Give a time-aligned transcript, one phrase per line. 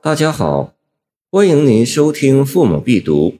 [0.00, 0.76] 大家好，
[1.28, 3.30] 欢迎您收听《父母必读》，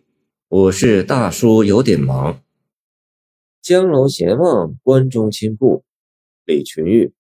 [0.49, 2.43] 我是大叔，有点忙。
[3.63, 5.85] 江楼闲望，关中亲故，
[6.45, 7.15] 李群玉。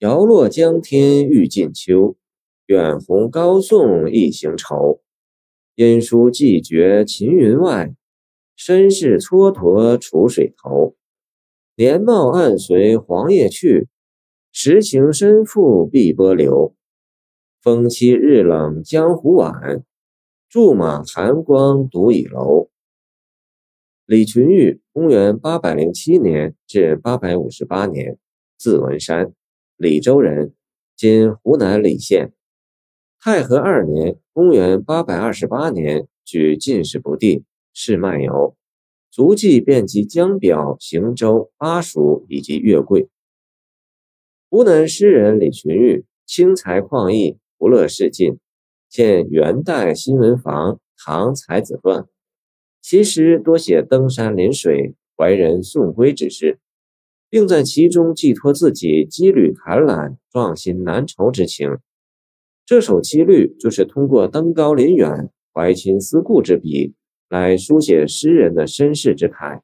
[0.00, 2.16] 摇落江天欲尽秋，
[2.66, 5.00] 远鸿高送一行愁。
[5.76, 7.94] 音书寄绝秦云外，
[8.56, 10.96] 身世蹉跎楚水头。
[11.76, 13.86] 年貌暗随黄叶去，
[14.60, 16.74] 时情深付碧波流。
[17.62, 19.84] 风凄日冷江湖晚，
[20.48, 22.68] 驻马寒光独倚楼。
[24.04, 28.18] 李群玉，公元八百零七年至八百五十八年，
[28.58, 29.32] 字文山。
[29.76, 30.52] 李州人，
[30.96, 32.32] 今湖南澧县。
[33.20, 38.56] 太和二年（公元828年），举进士不第，仕漫游，
[39.08, 43.08] 足迹遍及江表、行州、巴蜀以及月桂。
[44.50, 48.38] 湖南诗人李群玉，轻才旷逸，不乐仕进，
[48.88, 52.02] 见元代新闻房《唐才子传》，
[52.80, 56.58] 其诗多写登山临水、怀人送归之事。
[57.30, 61.76] 并在其中寄托自己羁旅坎览、壮心难酬之情。
[62.64, 66.94] 这首七律就是通过登高临远、怀亲思故之笔，
[67.28, 69.60] 来书写诗人的身世之慨。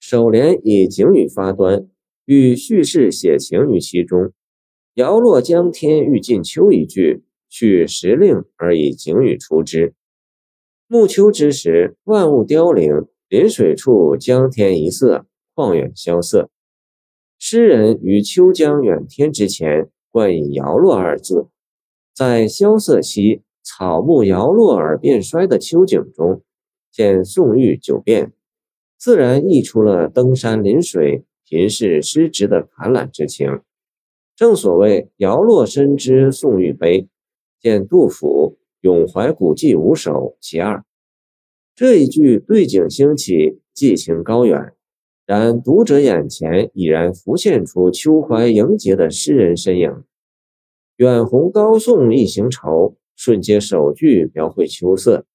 [0.00, 1.86] 首联以景语发端，
[2.26, 4.32] 欲叙事写情于其中。
[4.92, 9.94] 摇落江天欲尽秋一句，去时令而以景语出之。
[10.86, 15.24] 暮秋之时，万物凋零，临水处江天一色。
[15.54, 16.50] 旷远萧瑟，
[17.38, 21.46] 诗人于秋江远天之前冠以“摇落”二字，
[22.14, 26.42] 在萧瑟兮草木摇落而变衰的秋景中，
[26.92, 28.34] 见宋玉九变，
[28.98, 33.60] 自然溢出了登山临水、贫士失职的坎览之情。
[34.34, 37.08] 正所谓“摇落深知宋玉悲”，
[37.62, 40.78] 见杜甫《咏怀古迹五首·其二》。
[41.74, 44.72] 这一句对景兴起，寄情高远。
[45.24, 50.04] 然读者眼前已然浮现出秋怀迎节的诗人身影。
[50.96, 55.26] 远鸿高送一行愁，瞬间首句描绘秋色。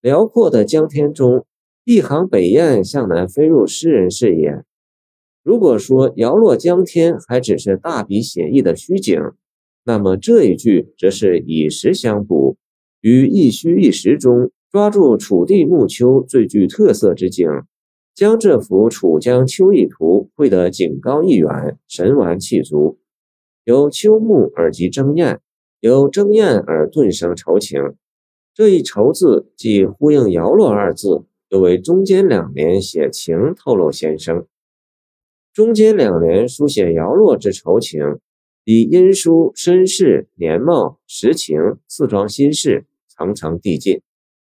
[0.00, 1.46] 辽阔的江天中，
[1.84, 4.64] 一行北雁向南飞入诗人视野。
[5.42, 9.18] 如果说摇落江天还只是大笔写意的虚景，
[9.84, 12.56] 那么这一句则是以实相补，
[13.00, 17.48] 于一虚一实中抓住楚地暮秋最具特色之景。
[18.14, 22.98] 将这幅楚江秋意图绘得景高意远、神完气足，
[23.64, 25.40] 由秋暮而及争艳，
[25.80, 27.80] 由争艳而顿生愁情。
[28.52, 34.44] 这一愁字既呼应摇落二字，又为中间两联写情透露先声。
[35.52, 38.20] 中间两联书写摇落之愁情，
[38.64, 44.00] 以音书身世、年貌、实情四桩心事，层层递进。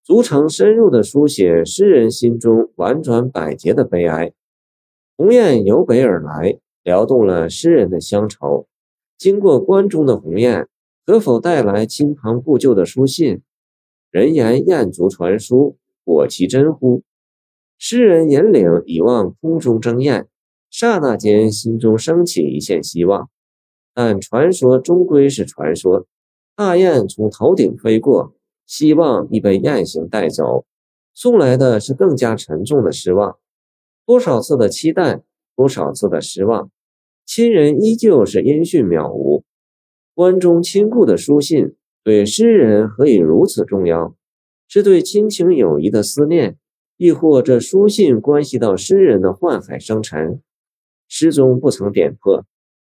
[0.03, 4.33] 足成深入的书写诗人心中婉转百结的悲哀。
[5.17, 8.67] 鸿雁由北而来，撩动了诗人的乡愁。
[9.17, 10.67] 经过关中的鸿雁，
[11.03, 13.41] 可否带来亲朋故旧的书信？
[14.11, 17.01] 人言雁足传书，果其真乎？
[17.79, 20.27] 诗人引领以望空中争雁，
[20.81, 23.29] 刹那间心中升起一线希望。
[23.93, 26.07] 但传说终归是传说，
[26.55, 28.33] 大雁从头顶飞过。
[28.65, 30.65] 希望已被雁行带走，
[31.13, 33.37] 送来的是更加沉重的失望。
[34.07, 35.21] 多少次的期待，
[35.55, 36.71] 多少次的失望，
[37.27, 39.43] 亲人依旧是音讯渺无。
[40.15, 44.15] 关中亲故的书信对诗人何以如此重要？
[44.67, 46.57] 是对亲情友谊的思念，
[46.97, 50.41] 亦或这书信关系到诗人的宦海生沉？
[51.13, 52.45] 诗中不曾点破，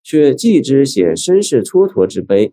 [0.02, 2.52] 却记之写身世蹉跎之悲，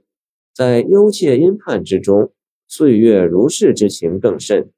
[0.53, 2.31] 在忧切阴盼之中。
[2.68, 4.70] 岁月如逝之情更甚，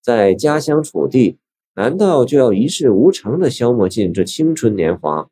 [0.00, 1.38] 在家乡楚地，
[1.74, 5.28] 难道就要一事无成的消磨尽这青春年华？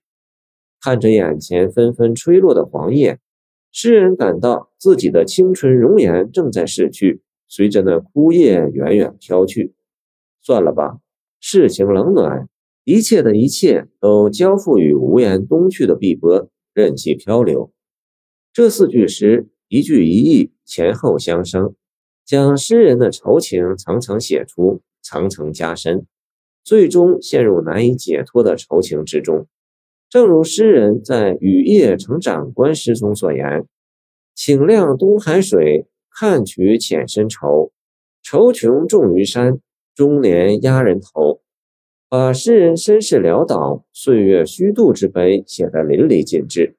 [0.81, 3.21] 看着眼前纷纷吹落的黄叶，
[3.71, 9.73] 诗人感到自己的青春容颜正在逝去，随着那枯叶远远飘去。
[10.43, 10.99] 算了吧，
[11.41, 12.49] 世情冷暖，
[12.87, 17.73] 一切的一切都交付于无言东去的碧波，任其漂流。
[18.53, 21.75] 这四句诗，一句一意，前后相生。
[22.25, 26.07] 将诗人的愁情层层写出，层层加深，
[26.63, 29.49] 最终陷入难以解脱的愁情之中。
[30.09, 33.67] 正如诗人在《雨夜成长官》诗中所言
[34.33, 37.73] ：“请亮东海水，看取浅深愁。
[38.23, 39.59] 愁穷重于山，
[39.93, 41.41] 终年压人头。”
[42.09, 46.77] 把诗人身世潦倒、岁月虚度之悲写得淋漓尽致。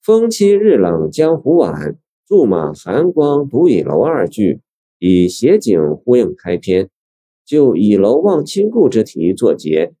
[0.00, 4.60] 风凄日冷江湖晚，驻马寒光独倚楼二句，
[5.00, 6.90] 以写景呼应开篇，
[7.44, 9.92] 就倚楼望亲故之题作结。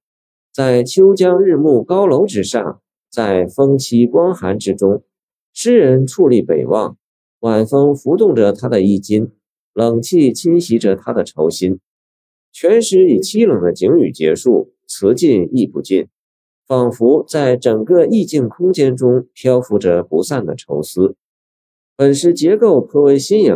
[0.52, 2.80] 在秋江日暮高楼之上，
[3.10, 5.02] 在风凄光寒之中，
[5.52, 6.96] 诗人矗立北望，
[7.40, 9.32] 晚风拂动着他的衣襟，
[9.74, 11.80] 冷气侵袭着他的愁心。
[12.60, 16.08] 全诗以凄冷的景语结束，词尽意不尽，
[16.66, 21.14] 仿佛在整个意境空间中漂浮着不散的愁思。
[21.96, 23.54] 本诗结构颇为新颖，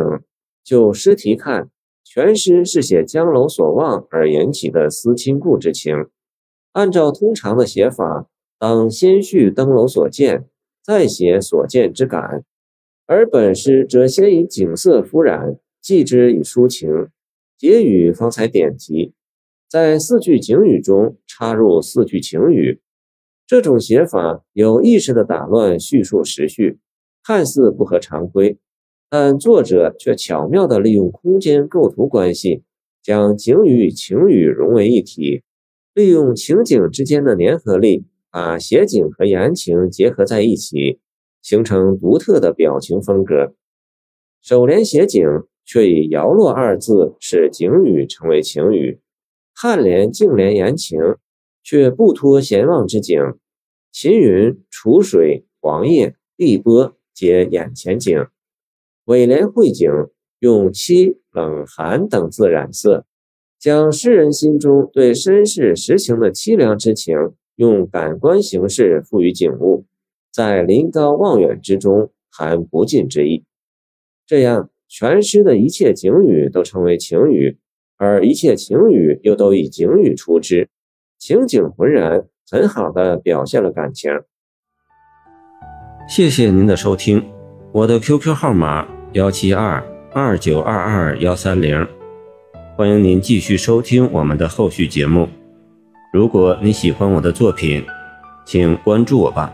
[0.63, 1.69] 就诗题看，
[2.05, 6.05] 全诗是写江楼所望而引起的思亲故之情。
[6.71, 10.47] 按照通常的写法，当先叙登楼所见，
[10.81, 12.45] 再写所见之感，
[13.05, 17.09] 而本诗则先以景色敷染，继之以抒情。
[17.63, 19.13] 结语方才点题，
[19.69, 22.81] 在四句景语中插入四句情语，
[23.47, 26.79] 这种写法有意识地打乱叙述时序，
[27.23, 28.57] 看似不合常规，
[29.09, 32.63] 但作者却巧妙地利用空间构图关系，
[33.01, 35.43] 将景语与情语融为一体，
[35.93, 40.99] 利用情景之间的粘合力，把写景和言情结合在一起，
[41.41, 43.55] 形成独特的表情风格。
[44.41, 45.23] 首联写景。
[45.65, 48.99] 却以“摇落”二字使景语成为情语，
[49.55, 50.99] 颔联、颈联言情，
[51.63, 53.19] 却不脱闲望之景。
[53.91, 58.25] 秦云、楚水、黄叶、碧波皆眼前景。
[59.05, 59.89] 尾联会景，
[60.39, 63.05] 用凄、冷、寒等字染色，
[63.59, 67.15] 将诗人心中对身世实情的凄凉之情，
[67.55, 69.85] 用感官形式赋予景物，
[70.31, 73.43] 在临高望远之中含不尽之意。
[74.25, 74.72] 这样。
[74.95, 77.57] 全诗的一切景语都成为情语，
[77.97, 80.69] 而一切情语又都以景语出之，
[81.17, 84.11] 情景浑然，很好的表现了感情。
[86.07, 87.27] 谢谢您的收听，
[87.71, 91.87] 我的 QQ 号码幺七二二九二二幺三零，
[92.77, 95.27] 欢迎您继续收听我们的后续节目。
[96.13, 97.83] 如果你喜欢我的作品，
[98.45, 99.51] 请关注我吧。